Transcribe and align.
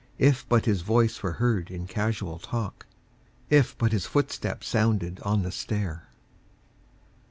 If 0.17 0.49
but 0.49 0.65
his 0.65 0.81
voice 0.81 1.21
were 1.21 1.33
heard 1.33 1.69
in 1.69 1.85
casual 1.85 2.39
talk. 2.39 2.87
If 3.51 3.77
but 3.77 3.91
his 3.91 4.07
footstep 4.07 4.63
sounded 4.63 5.19
on 5.19 5.43
the 5.43 5.51
stair! 5.51 6.07